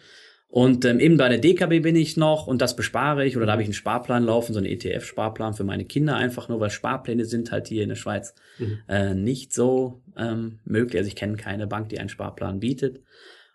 Und 0.48 0.86
ähm, 0.86 0.98
eben 0.98 1.18
bei 1.18 1.28
der 1.28 1.36
DKB 1.36 1.82
bin 1.82 1.94
ich 1.94 2.16
noch 2.16 2.46
und 2.46 2.62
das 2.62 2.74
bespare 2.74 3.26
ich 3.26 3.36
oder 3.36 3.44
da 3.44 3.52
habe 3.52 3.60
ich 3.60 3.68
einen 3.68 3.74
Sparplan 3.74 4.24
laufen, 4.24 4.54
so 4.54 4.60
einen 4.60 4.68
ETF-Sparplan 4.68 5.52
für 5.52 5.64
meine 5.64 5.84
Kinder 5.84 6.16
einfach 6.16 6.48
nur, 6.48 6.58
weil 6.58 6.70
Sparpläne 6.70 7.26
sind 7.26 7.52
halt 7.52 7.68
hier 7.68 7.82
in 7.82 7.90
der 7.90 7.96
Schweiz 7.96 8.34
mhm. 8.58 8.78
äh, 8.88 9.14
nicht 9.14 9.52
so 9.52 10.00
ähm, 10.16 10.60
möglich. 10.64 10.96
Also 10.96 11.08
ich 11.08 11.16
kenne 11.16 11.36
keine 11.36 11.66
Bank, 11.66 11.90
die 11.90 11.98
einen 11.98 12.08
Sparplan 12.08 12.60
bietet. 12.60 13.02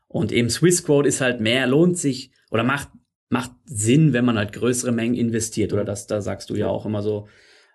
Und 0.08 0.32
eben 0.32 0.52
Swissquote 0.52 1.10
ist 1.10 1.20
halt 1.20 1.42
mehr, 1.42 1.66
lohnt 1.66 1.98
sich 1.98 2.30
oder 2.52 2.64
macht 2.64 2.90
macht 3.30 3.52
Sinn, 3.66 4.14
wenn 4.14 4.26
man 4.26 4.38
halt 4.38 4.54
größere 4.54 4.92
Mengen 4.92 5.14
investiert. 5.14 5.72
Oder 5.72 5.86
das, 5.86 6.08
da 6.08 6.22
sagst 6.22 6.50
du 6.50 6.56
ja 6.56 6.68
auch 6.68 6.86
immer 6.86 7.02
so. 7.02 7.28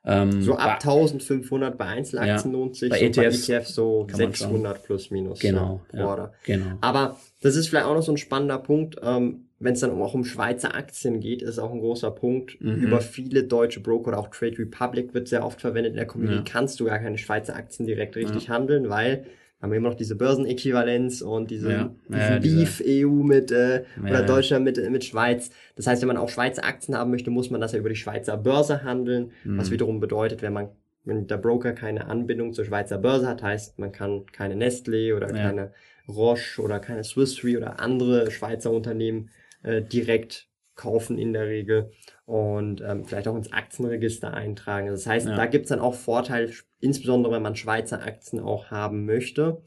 Ähm, 0.06 0.42
so 0.42 0.56
ab 0.56 0.84
1500 0.84 1.78
bei 1.78 1.86
Einzelaktien 1.86 2.52
ja, 2.52 2.58
lohnt 2.58 2.76
sich, 2.76 2.90
bei 2.90 2.98
so 2.98 3.04
ETFs, 3.06 3.46
bei 3.46 3.54
ETFs 3.54 3.74
so 3.74 4.06
600 4.12 4.82
plus 4.82 5.10
minus. 5.10 5.38
Genau, 5.38 5.80
so 5.90 5.96
ja, 5.96 6.32
genau. 6.44 6.76
Aber 6.82 7.18
das 7.40 7.56
ist 7.56 7.68
vielleicht 7.68 7.86
auch 7.86 7.94
noch 7.94 8.02
so 8.02 8.12
ein 8.12 8.18
spannender 8.18 8.58
Punkt. 8.58 8.96
Ähm, 9.02 9.46
wenn 9.60 9.72
es 9.72 9.80
dann 9.80 9.90
auch 9.92 10.12
um 10.12 10.24
Schweizer 10.24 10.74
Aktien 10.74 11.20
geht, 11.20 11.40
ist 11.40 11.58
auch 11.58 11.72
ein 11.72 11.80
großer 11.80 12.10
Punkt. 12.10 12.60
Mhm. 12.60 12.74
Über 12.74 13.00
viele 13.00 13.44
deutsche 13.44 13.80
Broker 13.80 14.08
oder 14.08 14.18
auch 14.18 14.28
Trade 14.28 14.58
Republic 14.58 15.14
wird 15.14 15.28
sehr 15.28 15.44
oft 15.46 15.62
verwendet. 15.62 15.92
In 15.92 15.96
der 15.96 16.06
Community 16.06 16.38
ja. 16.38 16.44
kannst 16.46 16.80
du 16.80 16.84
gar 16.84 16.98
keine 16.98 17.16
Schweizer 17.16 17.56
Aktien 17.56 17.86
direkt 17.86 18.14
richtig 18.14 18.50
handeln, 18.50 18.90
weil 18.90 19.24
haben 19.60 19.70
wir 19.70 19.78
immer 19.78 19.88
noch 19.88 19.96
diese 19.96 20.16
Börsenäquivalenz 20.16 21.22
und 21.22 21.50
diese, 21.50 21.72
ja, 21.72 21.94
diesen 22.08 22.40
Beef 22.40 22.82
EU 22.86 23.22
mit 23.22 23.50
äh, 23.50 23.84
oder 24.02 24.22
Deutschland 24.22 24.64
mit, 24.64 24.90
mit 24.90 25.04
Schweiz. 25.04 25.50
Das 25.76 25.86
heißt, 25.86 26.02
wenn 26.02 26.08
man 26.08 26.18
auch 26.18 26.28
Schweizer 26.28 26.64
Aktien 26.64 26.96
haben 26.96 27.10
möchte, 27.10 27.30
muss 27.30 27.50
man 27.50 27.60
das 27.60 27.72
ja 27.72 27.78
über 27.78 27.88
die 27.88 27.96
Schweizer 27.96 28.36
Börse 28.36 28.84
handeln, 28.84 29.32
mhm. 29.44 29.58
was 29.58 29.70
wiederum 29.70 30.00
bedeutet, 30.00 30.42
wenn 30.42 30.52
man 30.52 30.68
wenn 31.06 31.26
der 31.26 31.36
Broker 31.36 31.72
keine 31.72 32.06
Anbindung 32.06 32.54
zur 32.54 32.64
Schweizer 32.64 32.98
Börse 32.98 33.26
hat, 33.28 33.42
heißt, 33.42 33.78
man 33.78 33.92
kann 33.92 34.24
keine 34.32 34.54
Nestlé 34.54 35.14
oder 35.14 35.26
keine 35.26 35.72
Roche 36.08 36.62
oder 36.62 36.80
keine 36.80 37.04
Swiss 37.04 37.44
Re 37.44 37.56
oder 37.58 37.78
andere 37.80 38.30
Schweizer 38.30 38.70
Unternehmen 38.70 39.30
äh, 39.62 39.82
direkt 39.82 40.48
kaufen 40.74 41.18
in 41.18 41.32
der 41.32 41.46
Regel 41.46 41.90
und 42.26 42.80
ähm, 42.80 43.04
vielleicht 43.04 43.28
auch 43.28 43.36
ins 43.36 43.52
Aktienregister 43.52 44.32
eintragen. 44.34 44.88
Das 44.88 45.06
heißt, 45.06 45.28
Ja. 45.28 45.36
da 45.36 45.46
gibt's 45.46 45.68
dann 45.68 45.80
auch 45.80 45.94
Vorteile, 45.94 46.50
insbesondere 46.80 47.32
wenn 47.34 47.42
man 47.42 47.56
Schweizer 47.56 48.02
Aktien 48.02 48.40
auch 48.40 48.70
haben 48.70 49.04
möchte. 49.06 49.62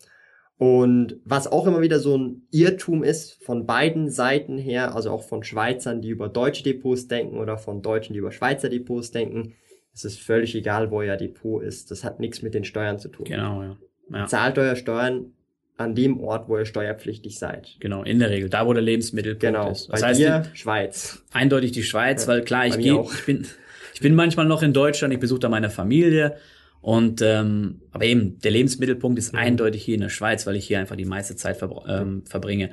Und 0.57 1.19
was 1.23 1.45
auch 1.51 1.67
immer 1.67 1.81
wieder 1.81 1.99
so 1.99 2.17
ein 2.17 2.47
Irrtum 2.51 3.03
ist, 3.03 3.43
von 3.43 3.67
beiden 3.67 4.09
Seiten 4.09 4.57
her, 4.57 4.95
also 4.95 5.11
auch 5.11 5.21
von 5.21 5.43
Schweizern, 5.43 6.01
die 6.01 6.09
über 6.09 6.29
deutsche 6.29 6.63
Depots 6.63 7.07
denken 7.07 7.37
oder 7.37 7.57
von 7.59 7.83
Deutschen, 7.83 8.13
die 8.13 8.19
über 8.19 8.31
Schweizer 8.31 8.67
Depots 8.69 9.11
denken, 9.11 9.53
es 9.93 10.03
ist 10.03 10.19
völlig 10.19 10.55
egal, 10.55 10.91
wo 10.91 10.99
euer 10.99 11.17
Depot 11.17 11.61
ist. 11.61 11.89
Das 11.91 12.03
hat 12.03 12.19
nichts 12.19 12.41
mit 12.41 12.53
den 12.53 12.63
Steuern 12.63 12.97
zu 12.99 13.09
tun. 13.09 13.25
Genau, 13.25 13.63
ja. 13.63 13.77
ja. 14.11 14.25
Zahlt 14.25 14.57
euer 14.57 14.75
Steuern 14.75 15.33
an 15.77 15.93
dem 15.95 16.19
Ort, 16.19 16.49
wo 16.49 16.57
ihr 16.57 16.65
steuerpflichtig 16.65 17.37
seid. 17.37 17.75
Genau, 17.79 18.03
in 18.03 18.19
der 18.19 18.29
Regel, 18.31 18.49
da 18.49 18.65
wo 18.65 18.73
der 18.73 18.81
Lebensmittelpunkt 18.81 19.41
Genau. 19.55 19.71
ist. 19.71 19.87
Bei 19.87 19.93
Das 19.99 20.03
heißt, 20.03 20.19
dir, 20.19 20.43
Schweiz. 20.53 21.23
eindeutig 21.31 21.71
die 21.71 21.83
Schweiz, 21.83 22.23
Ja, 22.23 22.29
weil 22.29 22.41
klar, 22.43 22.67
bei 22.67 22.77
ich 22.77 22.91
auch. 22.91 23.13
ich 23.13 23.25
bin, 23.25 23.45
ich 23.93 23.99
bin 24.01 24.15
manchmal 24.15 24.45
noch 24.47 24.63
in 24.63 24.73
Deutschland, 24.73 25.13
ich 25.13 25.19
besuche 25.19 25.39
da 25.39 25.49
meine 25.49 25.69
Familie 25.69 26.35
und 26.81 27.21
ähm, 27.21 27.81
aber 27.91 28.05
eben 28.05 28.39
der 28.39 28.51
Lebensmittelpunkt 28.51 29.19
ist 29.19 29.33
Mhm. 29.33 29.39
eindeutig 29.39 29.83
hier 29.83 29.95
in 29.95 30.01
der 30.01 30.09
Schweiz, 30.09 30.47
weil 30.47 30.55
ich 30.55 30.65
hier 30.65 30.79
einfach 30.79 30.95
die 30.95 31.05
meiste 31.05 31.35
Zeit 31.35 31.59
ähm, 31.87 32.23
verbringe. 32.25 32.71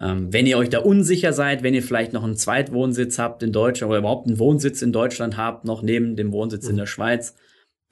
Ähm, 0.00 0.32
wenn 0.32 0.46
ihr 0.46 0.58
euch 0.58 0.68
da 0.70 0.78
unsicher 0.80 1.32
seid, 1.32 1.62
wenn 1.62 1.74
ihr 1.74 1.82
vielleicht 1.82 2.12
noch 2.12 2.24
einen 2.24 2.34
Zweitwohnsitz 2.36 3.18
habt 3.18 3.42
in 3.42 3.52
Deutschland 3.52 3.90
oder 3.90 3.98
überhaupt 4.00 4.26
einen 4.26 4.38
Wohnsitz 4.38 4.82
in 4.82 4.90
Deutschland 4.92 5.36
habt, 5.36 5.64
noch 5.64 5.82
neben 5.82 6.16
dem 6.16 6.32
Wohnsitz 6.32 6.66
in 6.66 6.72
Mhm. 6.74 6.78
der 6.78 6.86
Schweiz, 6.86 7.36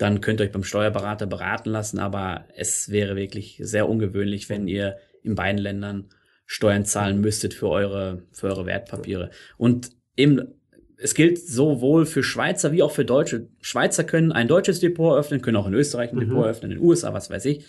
dann 0.00 0.23
könnt 0.23 0.40
ihr 0.40 0.45
euch 0.45 0.52
beim 0.52 0.64
Steuerberater 0.64 1.26
beraten 1.26 1.69
lassen, 1.69 1.99
aber 1.99 2.47
es 2.57 2.90
wäre 2.90 3.16
wirklich 3.16 3.61
sehr 3.62 3.87
ungewöhnlich, 3.87 4.49
wenn 4.49 4.66
ihr 4.66 4.97
in 5.23 5.35
beiden 5.35 5.61
Ländern 5.61 6.09
Steuern 6.47 6.87
zahlen 6.87 7.21
müsstet 7.21 7.52
für 7.52 7.69
eure, 7.69 8.23
für 8.33 8.47
eure 8.47 8.64
Wertpapiere. 8.64 9.28
Und 9.59 9.90
eben, 10.16 10.54
es 10.97 11.14
gilt 11.14 11.38
sowohl 11.38 12.07
für 12.07 12.23
Schweizer 12.23 12.73
wie 12.73 12.83
auch 12.83 12.92
für 12.92 13.04
Deutsche. 13.04 13.49
Schweizer 13.61 14.02
können 14.02 14.33
ein 14.33 14.49
deutsches 14.49 14.80
Depot 14.80 15.12
eröffnen, 15.12 15.42
können 15.42 15.59
auch 15.59 15.66
in 15.66 15.75
Österreich 15.75 16.12
ein 16.12 16.16
Mhm. 16.16 16.21
Depot 16.21 16.45
eröffnen, 16.45 16.73
in 16.73 16.78
den 16.78 16.87
USA, 16.87 17.12
was 17.12 17.28
weiß 17.28 17.45
ich. 17.45 17.66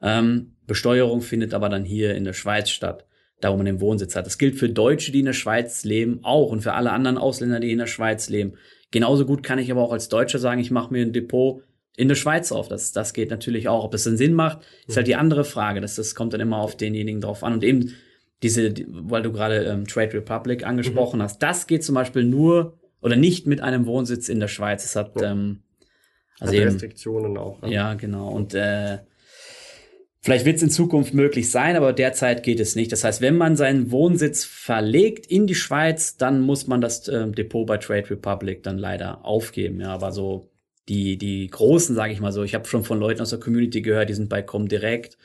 Ähm, 0.00 0.54
Besteuerung 0.68 1.20
findet 1.20 1.52
aber 1.52 1.68
dann 1.68 1.84
hier 1.84 2.14
in 2.14 2.22
der 2.22 2.32
Schweiz 2.32 2.70
statt, 2.70 3.06
da 3.40 3.50
wo 3.50 3.56
man 3.56 3.66
den 3.66 3.80
Wohnsitz 3.80 4.14
hat. 4.14 4.26
Das 4.26 4.38
gilt 4.38 4.54
für 4.54 4.68
Deutsche, 4.68 5.10
die 5.10 5.18
in 5.18 5.26
der 5.26 5.32
Schweiz 5.32 5.82
leben, 5.82 6.20
auch 6.22 6.52
und 6.52 6.60
für 6.60 6.74
alle 6.74 6.92
anderen 6.92 7.18
Ausländer, 7.18 7.58
die 7.58 7.72
in 7.72 7.78
der 7.78 7.86
Schweiz 7.88 8.28
leben. 8.28 8.52
Genauso 8.92 9.26
gut 9.26 9.42
kann 9.42 9.58
ich 9.58 9.72
aber 9.72 9.82
auch 9.82 9.92
als 9.92 10.08
Deutscher 10.08 10.38
sagen, 10.38 10.60
ich 10.60 10.70
mache 10.70 10.92
mir 10.92 11.04
ein 11.04 11.12
Depot 11.12 11.62
in 11.96 12.08
der 12.08 12.14
Schweiz 12.14 12.52
auf. 12.52 12.68
Das, 12.68 12.92
das 12.92 13.12
geht 13.12 13.30
natürlich 13.30 13.68
auch. 13.68 13.84
Ob 13.84 13.90
das 13.92 14.04
dann 14.04 14.16
Sinn 14.16 14.32
macht, 14.34 14.60
ist 14.86 14.96
halt 14.96 15.06
die 15.06 15.14
andere 15.16 15.44
Frage. 15.44 15.80
Das, 15.80 15.94
das 15.96 16.14
kommt 16.14 16.32
dann 16.32 16.40
immer 16.40 16.58
auf 16.58 16.76
denjenigen 16.76 17.20
drauf 17.20 17.44
an. 17.44 17.52
Und 17.54 17.64
eben 17.64 17.92
diese, 18.42 18.70
die- 18.72 18.86
weil 18.88 19.22
du 19.22 19.30
gerade 19.32 19.64
ähm, 19.64 19.86
Trade 19.86 20.14
Republic 20.14 20.66
angesprochen 20.66 21.22
hast, 21.22 21.42
das 21.42 21.66
geht 21.66 21.84
zum 21.84 21.94
Beispiel 21.94 22.24
nur 22.24 22.78
oder 23.00 23.16
nicht 23.16 23.46
mit 23.46 23.60
einem 23.60 23.86
Wohnsitz 23.86 24.28
in 24.28 24.40
der 24.40 24.48
Schweiz. 24.48 24.84
Es 24.84 24.96
hat, 24.96 25.20
Ja. 25.20 25.32
ähm, 25.32 25.62
also 26.40 26.52
Hat 26.54 26.60
eben, 26.60 26.70
Restriktionen 26.72 27.36
auch. 27.36 27.60
ne? 27.62 27.72
ja, 27.72 27.94
genau. 27.94 28.28
Und 28.30 28.54
äh, 28.54 28.98
vielleicht 30.22 30.44
wird 30.44 30.56
es 30.56 30.62
in 30.62 30.70
Zukunft 30.70 31.14
möglich 31.14 31.50
sein, 31.50 31.76
aber 31.76 31.92
derzeit 31.92 32.42
geht 32.42 32.58
es 32.60 32.74
nicht. 32.74 32.90
Das 32.92 33.04
heißt, 33.04 33.20
wenn 33.20 33.36
man 33.36 33.54
seinen 33.56 33.90
Wohnsitz 33.90 34.44
verlegt 34.44 35.26
in 35.26 35.46
die 35.46 35.54
Schweiz, 35.54 36.16
dann 36.16 36.40
muss 36.40 36.66
man 36.66 36.80
das 36.80 37.06
ähm, 37.08 37.34
Depot 37.34 37.66
bei 37.66 37.76
Trade 37.78 38.10
Republic 38.10 38.62
dann 38.62 38.78
leider 38.78 39.24
aufgeben. 39.24 39.80
Ja, 39.80 39.88
aber 39.92 40.10
so 40.12 40.48
die 40.88 41.16
die 41.16 41.46
großen, 41.48 41.94
sage 41.94 42.12
ich 42.12 42.20
mal 42.20 42.32
so. 42.32 42.42
Ich 42.42 42.54
habe 42.54 42.66
schon 42.66 42.84
von 42.84 42.98
Leuten 42.98 43.20
aus 43.20 43.30
der 43.30 43.40
Community 43.40 43.82
gehört, 43.82 44.08
die 44.08 44.14
sind 44.14 44.28
bei 44.28 44.42
Comdirect 44.42 45.16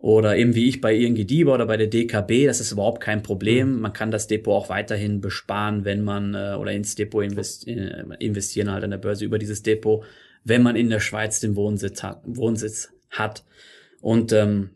oder 0.00 0.36
eben 0.36 0.54
wie 0.54 0.66
ich 0.66 0.80
bei 0.80 0.94
ING 0.94 1.14
DIBA 1.14 1.54
oder 1.54 1.66
bei 1.66 1.76
der 1.76 1.86
DKB, 1.86 2.46
das 2.46 2.60
ist 2.60 2.72
überhaupt 2.72 3.02
kein 3.02 3.22
Problem. 3.22 3.80
Man 3.80 3.92
kann 3.92 4.10
das 4.10 4.26
Depot 4.26 4.54
auch 4.54 4.70
weiterhin 4.70 5.20
besparen, 5.20 5.84
wenn 5.84 6.02
man 6.02 6.34
äh, 6.34 6.56
oder 6.58 6.72
ins 6.72 6.94
Depot 6.94 7.22
investi 7.22 7.72
äh, 7.72 8.04
investieren 8.18 8.70
halt 8.70 8.82
an 8.82 8.90
der 8.90 8.98
Börse 8.98 9.26
über 9.26 9.38
dieses 9.38 9.62
Depot, 9.62 10.02
wenn 10.42 10.62
man 10.62 10.74
in 10.74 10.88
der 10.88 11.00
Schweiz 11.00 11.40
den 11.40 11.54
Wohnsitz 11.54 12.02
hat. 12.02 12.22
Wohnsitz 12.24 12.94
hat. 13.10 13.44
Und 14.00 14.32
ähm, 14.32 14.70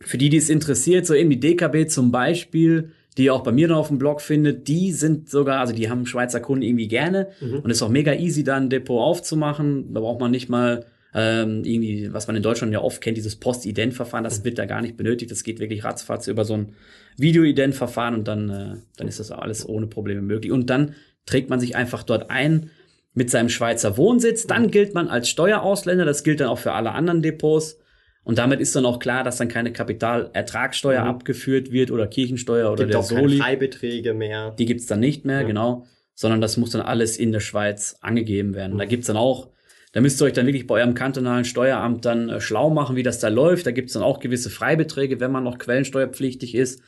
für 0.00 0.18
die, 0.18 0.28
die 0.28 0.36
es 0.36 0.50
interessiert, 0.50 1.04
so 1.04 1.14
eben 1.14 1.30
die 1.30 1.40
DKB 1.40 1.88
zum 1.88 2.12
Beispiel, 2.12 2.92
die 3.16 3.24
ihr 3.24 3.34
auch 3.34 3.42
bei 3.42 3.52
mir 3.52 3.68
noch 3.68 3.76
auf 3.76 3.88
dem 3.88 3.98
Blog 3.98 4.20
findet, 4.20 4.66
die 4.68 4.92
sind 4.92 5.28
sogar, 5.30 5.60
also 5.60 5.72
die 5.72 5.88
haben 5.88 6.06
Schweizer 6.06 6.40
Kunden 6.40 6.62
irgendwie 6.62 6.88
gerne 6.88 7.28
Mhm. 7.40 7.60
und 7.60 7.70
ist 7.70 7.82
auch 7.82 7.88
mega 7.88 8.12
easy, 8.14 8.42
da 8.44 8.56
ein 8.56 8.70
Depot 8.70 9.00
aufzumachen. 9.00 9.94
Da 9.94 10.00
braucht 10.00 10.20
man 10.20 10.30
nicht 10.30 10.48
mal 10.48 10.84
ähm, 11.16 11.62
irgendwie, 11.64 12.12
was 12.12 12.26
man 12.26 12.34
in 12.34 12.42
Deutschland 12.42 12.72
ja 12.72 12.80
oft 12.80 13.00
kennt, 13.00 13.16
dieses 13.16 13.36
Post-Ident-Verfahren, 13.36 14.24
das 14.24 14.44
wird 14.44 14.58
da 14.58 14.66
gar 14.66 14.82
nicht 14.82 14.96
benötigt. 14.96 15.30
Das 15.30 15.44
geht 15.44 15.60
wirklich 15.60 15.84
ratzfatz 15.84 16.26
über 16.26 16.44
so 16.44 16.54
ein 16.54 16.72
Video-Ident-Verfahren 17.16 18.14
und 18.14 18.26
dann, 18.28 18.50
äh, 18.50 18.76
dann 18.96 19.08
ist 19.08 19.20
das 19.20 19.30
alles 19.30 19.68
ohne 19.68 19.86
Probleme 19.86 20.22
möglich. 20.22 20.50
Und 20.52 20.70
dann 20.70 20.94
trägt 21.26 21.50
man 21.50 21.60
sich 21.60 21.76
einfach 21.76 22.02
dort 22.02 22.30
ein 22.30 22.70
mit 23.14 23.30
seinem 23.30 23.48
Schweizer 23.48 23.96
Wohnsitz. 23.96 24.46
Dann 24.48 24.70
gilt 24.72 24.94
man 24.94 25.08
als 25.08 25.28
Steuerausländer. 25.28 26.04
Das 26.04 26.24
gilt 26.24 26.40
dann 26.40 26.48
auch 26.48 26.58
für 26.58 26.72
alle 26.72 26.92
anderen 26.92 27.22
Depots. 27.22 27.78
Und 28.24 28.38
damit 28.38 28.60
ist 28.60 28.74
dann 28.74 28.86
auch 28.86 28.98
klar, 28.98 29.22
dass 29.22 29.36
dann 29.36 29.48
keine 29.48 29.70
Kapitalertragssteuer 29.72 31.02
Mhm. 31.02 31.08
abgeführt 31.08 31.70
wird 31.72 31.90
oder 31.90 32.06
Kirchensteuer 32.06 32.72
oder 32.72 32.84
Gibt 32.84 32.94
der 32.94 33.00
auch 33.00 33.08
keine 33.08 33.20
Soli. 33.28 33.38
Freibeträge 33.38 34.14
mehr. 34.14 34.52
Die 34.58 34.64
gibt's 34.66 34.86
dann 34.86 35.00
nicht 35.00 35.24
mehr, 35.24 35.42
Ja. 35.42 35.46
genau. 35.46 35.86
Sondern 36.14 36.40
das 36.40 36.56
muss 36.56 36.70
dann 36.70 36.80
alles 36.82 37.16
in 37.18 37.32
der 37.32 37.40
Schweiz 37.40 37.96
angegeben 38.00 38.54
werden. 38.54 38.74
Mhm. 38.74 38.78
Da 38.78 38.84
gibt's 38.86 39.08
dann 39.08 39.16
auch, 39.16 39.48
da 39.92 40.00
müsst 40.00 40.20
ihr 40.22 40.26
euch 40.26 40.32
dann 40.32 40.46
wirklich 40.46 40.66
bei 40.66 40.76
eurem 40.76 40.94
kantonalen 40.94 41.44
Steueramt 41.44 42.04
dann 42.04 42.28
äh, 42.28 42.40
schlau 42.40 42.70
machen, 42.70 42.96
wie 42.96 43.02
das 43.02 43.18
da 43.18 43.28
läuft. 43.28 43.66
Da 43.66 43.72
gibt's 43.72 43.92
dann 43.92 44.02
auch 44.02 44.20
gewisse 44.20 44.48
Freibeträge, 44.50 45.20
wenn 45.20 45.30
man 45.32 45.44
noch 45.44 45.58
quellensteuerpflichtig 45.58 46.54
ist. 46.54 46.80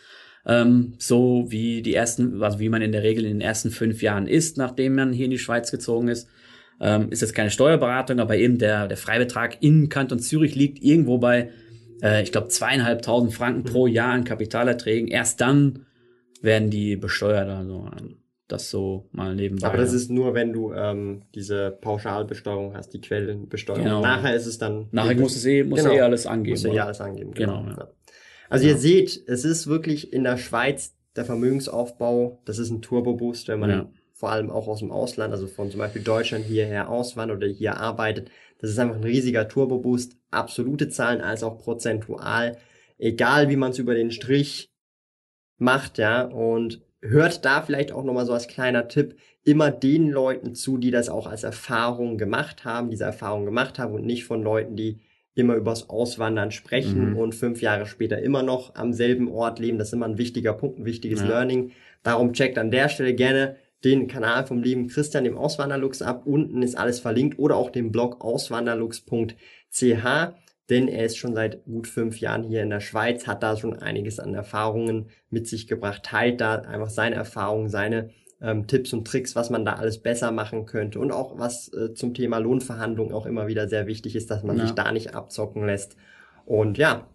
Ähm, 0.47 0.95
so 0.99 1.47
wie 1.49 1.83
die 1.83 1.95
ersten, 1.95 2.40
also 2.43 2.61
wie 2.61 2.69
man 2.69 2.81
in 2.81 2.93
der 2.93 3.02
Regel 3.02 3.25
in 3.25 3.33
den 3.33 3.40
ersten 3.40 3.71
fünf 3.71 4.00
Jahren 4.00 4.28
ist, 4.28 4.57
nachdem 4.59 4.95
man 4.95 5.12
hier 5.12 5.25
in 5.25 5.33
die 5.33 5.38
Schweiz 5.40 5.71
gezogen 5.73 6.07
ist. 6.09 6.28
Ähm, 6.80 7.11
ist 7.11 7.23
jetzt 7.23 7.35
keine 7.35 7.50
Steuerberatung, 7.50 8.18
aber 8.21 8.37
eben 8.37 8.59
der, 8.59 8.87
der 8.87 8.97
Freibetrag 8.99 9.62
in 9.62 9.88
Kanton 9.88 10.18
Zürich 10.18 10.54
liegt 10.54 10.83
irgendwo 10.83 11.18
bei, 11.18 11.50
äh, 12.02 12.23
ich 12.23 12.33
glaube, 12.33 12.49
zweieinhalbtausend 12.49 13.33
Franken 13.33 13.64
pro 13.64 13.87
Jahr 13.87 14.12
an 14.12 14.25
Kapitalerträgen. 14.25 15.09
Erst 15.09 15.40
dann 15.40 15.87
werden 16.42 16.68
die 16.71 16.97
besteuert. 16.97 17.49
Also 17.49 17.88
ähm, 17.99 18.18
das 18.49 18.71
so 18.71 19.09
mal 19.11 19.35
nebenbei. 19.35 19.66
Aber 19.66 19.78
das 19.78 19.92
ist 19.92 20.11
nur, 20.11 20.35
wenn 20.35 20.52
du 20.52 20.73
ähm, 20.73 21.23
diese 21.35 21.76
Pauschalbesteuerung 21.80 22.75
hast, 22.76 22.90
die 22.90 23.00
Quellenbesteuerung. 23.00 23.83
Genau. 23.85 24.02
Nachher 24.02 24.37
ist 24.37 24.47
es 24.47 24.59
dann. 24.59 24.87
Nachher 24.92 25.16
muss 25.16 25.35
es 25.35 25.45
eh, 25.47 25.64
muss 25.64 25.83
Genau. 25.83 25.95
eh 25.95 26.00
alles 26.00 26.26
angeben. 26.26 26.59
Ja 26.61 26.71
oder? 26.71 26.85
alles 26.87 27.00
angeben. 27.00 27.33
Genau, 27.33 27.62
Genau. 27.62 27.71
ja. 27.73 27.78
ja. 27.78 27.88
Also 28.49 28.66
Ja. 28.66 28.73
ihr 28.73 28.78
seht, 28.78 29.23
es 29.26 29.45
ist 29.45 29.66
wirklich 29.66 30.12
in 30.12 30.23
der 30.25 30.37
Schweiz 30.37 30.95
der 31.16 31.25
Vermögensaufbau, 31.25 32.42
das 32.45 32.59
ist 32.59 32.71
ein 32.71 32.83
Turbo-Boost, 32.83 33.49
wenn 33.49 33.59
man 33.61 33.71
Ja. 33.71 33.90
Vor 34.16 34.30
allem 34.30 34.50
auch 34.50 34.66
aus 34.66 34.78
dem 34.78 34.90
Ausland, 34.90 35.32
also 35.32 35.46
von 35.46 35.70
zum 35.70 35.78
Beispiel 35.78 36.02
Deutschland 36.02 36.46
hierher 36.46 36.88
auswandert 36.88 37.37
oder 37.37 37.46
hier 37.49 37.76
arbeitet. 37.76 38.30
Das 38.58 38.70
ist 38.70 38.78
einfach 38.78 38.96
ein 38.96 39.04
riesiger 39.04 39.46
Turbo-Boost, 39.46 40.16
absolute 40.30 40.88
Zahlen 40.88 41.20
als 41.20 41.42
auch 41.42 41.58
prozentual, 41.58 42.56
egal 42.99 43.50
wie 43.50 43.56
man 43.56 43.73
es 43.73 43.78
über 43.78 43.94
den 43.94 44.11
Strich 44.11 44.70
macht, 45.58 45.99
ja, 45.99 46.23
und 46.23 46.80
hört 47.02 47.44
da 47.44 47.61
vielleicht 47.61 47.92
auch 47.92 48.04
nochmal 48.04 48.25
so 48.25 48.32
als 48.32 48.49
kleiner 48.49 48.88
Tipp 48.88 49.16
immer 49.44 49.70
den 49.70 50.11
Leuten 50.11 50.54
zu, 50.54 50.78
die 50.78 50.90
das 50.90 51.08
auch 51.11 51.26
als 51.26 51.44
Erfahrung 51.44 52.16
gemacht 52.16 52.64
haben, 52.64 52.90
diese 52.90 53.04
Erfahrung 53.04 53.44
gemacht 53.44 53.78
haben 53.78 53.94
und 53.94 54.04
nicht 54.06 54.25
von 54.25 54.42
Leuten, 54.42 54.76
die 54.76 54.99
immer 55.35 55.54
übers 55.54 55.90
Auswandern 55.90 56.50
sprechen 56.50 57.11
Mhm. 57.11 57.16
und 57.18 57.35
fünf 57.35 57.61
Jahre 57.61 57.85
später 57.85 58.18
immer 58.23 58.42
noch 58.42 58.75
am 58.75 58.94
selben 58.94 59.30
Ort 59.30 59.58
leben. 59.58 59.76
Das 59.78 59.88
ist 59.88 59.92
immer 59.92 60.06
ein 60.06 60.16
wichtiger 60.18 60.54
Punkt, 60.54 60.78
ein 60.78 60.87
wichtiges 60.87 61.20
Ja. 61.20 61.28
Learning. 61.28 61.73
Darum 62.02 62.32
checkt 62.32 62.56
an 62.56 62.70
der 62.70 62.88
Stelle 62.88 63.14
gerne 63.14 63.56
den 63.85 64.09
Kanal 64.09 64.47
vom 64.47 64.62
lieben 64.62 64.88
Christian, 64.88 65.25
dem 65.25 65.37
Auswanderlux 65.37 66.02
ab. 66.02 66.23
Unten 66.26 66.62
ist 66.62 66.76
alles 66.76 67.00
verlinkt 67.00 67.38
oder 67.38 67.56
auch 67.56 67.71
den 67.71 67.92
Blog 67.92 68.21
auswanderlux.ch, 68.25 69.35
denn 70.68 70.88
er 70.88 71.04
ist 71.04 71.16
schon 71.18 71.35
seit 71.35 71.64
gut 71.64 71.87
fünf 71.87 72.18
Jahren 72.21 72.42
hier 72.42 72.62
in 72.62 72.71
der 72.71 72.80
Schweiz, 72.80 73.26
hat 73.26 73.42
da 73.42 73.56
schon 73.56 73.75
einiges 73.78 74.18
an 74.18 74.35
Erfahrungen 74.35 75.11
mit 75.30 75.47
sich 75.47 75.68
gebracht, 75.68 76.02
teilt 76.04 76.40
da 76.40 76.56
einfach 76.56 76.90
seine 76.90 77.14
Erfahrungen, 77.16 77.68
seine 77.68 78.11
ähm, 78.40 78.66
Tipps 78.66 78.92
und 78.92 79.06
Tricks, 79.06 79.37
was 79.37 79.49
man 79.50 79.64
da 79.64 79.75
alles 79.75 79.99
besser 80.02 80.33
machen 80.33 80.66
könnte 80.66 80.99
und 80.99 81.12
auch 81.12 81.38
was 81.38 81.73
äh, 81.73 81.95
zum 81.95 82.14
Thema 82.14 82.38
Lohnverhandlung 82.38 83.12
auch 83.12 83.26
immer 83.26 83.47
wieder 83.47 83.68
sehr 83.68 83.87
wichtig 83.87 84.16
ist, 84.16 84.30
dass 84.30 84.42
man 84.42 84.56
Ja. 84.59 84.62
sich 84.66 84.75
da 84.75 84.90
nicht 84.92 85.14
abzocken 85.14 85.64
lässt. 85.64 85.97
Und 86.45 86.76
ja, 86.78 87.06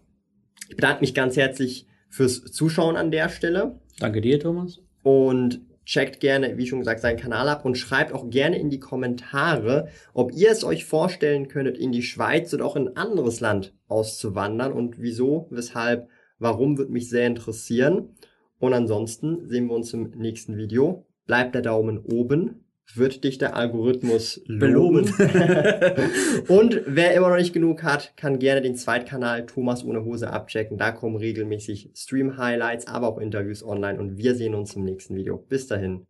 ich 0.68 0.76
bedanke 0.76 1.00
mich 1.00 1.14
ganz 1.14 1.36
herzlich 1.36 1.86
fürs 2.08 2.42
Zuschauen 2.44 2.96
an 2.96 3.10
der 3.10 3.28
Stelle 3.28 3.78
Danke 4.00 4.20
dir, 4.20 4.40
Thomas. 4.40 4.80
und 5.02 5.60
checkt 5.84 6.20
gerne, 6.20 6.56
wie 6.56 6.66
schon 6.66 6.78
gesagt, 6.78 7.00
seinen 7.00 7.18
Kanal 7.18 7.48
ab 7.48 7.64
und 7.64 7.76
schreibt 7.76 8.12
auch 8.12 8.30
gerne 8.30 8.58
in 8.58 8.70
die 8.70 8.80
Kommentare, 8.80 9.88
ob 10.14 10.32
ihr 10.32 10.50
es 10.50 10.64
euch 10.64 10.84
vorstellen 10.84 11.48
könntet, 11.48 11.78
in 11.78 11.92
die 11.92 12.02
Schweiz 12.02 12.52
oder 12.54 12.64
auch 12.64 12.76
in 12.76 12.88
ein 12.88 12.96
anderes 12.96 13.40
Land 13.40 13.74
auszuwandern 13.88 14.72
und 14.72 15.00
wieso, 15.00 15.46
weshalb, 15.50 16.08
warum, 16.38 16.78
würde 16.78 16.92
mich 16.92 17.08
sehr 17.08 17.26
interessieren. 17.26 18.10
Und 18.58 18.74
ansonsten 18.74 19.48
sehen 19.48 19.66
wir 19.66 19.74
uns 19.74 19.92
im 19.92 20.10
nächsten 20.10 20.56
Video. 20.56 21.04
Bleibt 21.26 21.54
der 21.54 21.62
Daumen 21.62 21.98
oben, 21.98 22.64
wird 22.94 23.24
dich 23.24 23.38
der 23.38 23.56
Algorithmus 23.56 24.40
loben. 24.46 25.04
Und 26.48 26.82
wer 26.86 27.14
immer 27.14 27.30
noch 27.30 27.36
nicht 27.36 27.52
genug 27.52 27.82
hat, 27.82 28.16
kann 28.16 28.38
gerne 28.38 28.60
den 28.60 28.76
Zweitkanal 28.76 29.46
Thomas 29.46 29.84
ohne 29.84 30.04
Hose 30.04 30.30
abchecken. 30.30 30.78
Da 30.78 30.92
kommen 30.92 31.16
regelmäßig 31.16 31.90
Stream-Highlights, 31.94 32.86
aber 32.86 33.08
auch 33.08 33.18
Interviews 33.18 33.64
online 33.64 33.98
und 33.98 34.18
wir 34.18 34.34
sehen 34.34 34.54
uns 34.54 34.74
im 34.76 34.84
nächsten 34.84 35.16
Video. 35.16 35.36
Bis 35.36 35.66
dahin. 35.66 36.06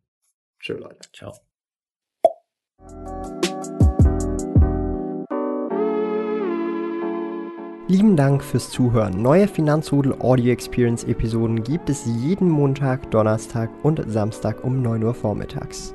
Tschö, 0.60 0.74
Leute. 0.74 1.08
Ciao. 1.12 1.32
Lieben 7.88 8.16
Dank 8.16 8.42
fürs 8.42 8.70
Zuhören. 8.70 9.20
Neue 9.20 9.46
Finanzrudel 9.46 10.14
Audio 10.20 10.52
Experience 10.52 11.04
Episoden 11.04 11.62
gibt 11.62 11.90
es 11.90 12.06
jeden 12.06 12.48
Montag, 12.48 13.10
Donnerstag 13.10 13.70
und 13.82 14.02
Samstag 14.06 14.64
um 14.64 14.80
9 14.80 15.02
Uhr 15.02 15.12
vormittags. 15.12 15.94